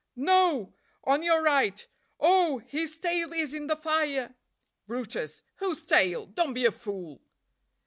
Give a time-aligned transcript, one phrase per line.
[0.15, 0.73] No!
[1.03, 1.85] on your right.
[2.19, 4.33] Oh, his tail is in the fire!"
[4.87, 5.43] brutus.
[5.57, 6.25] "Whose tail?
[6.25, 7.21] don't be a fool!"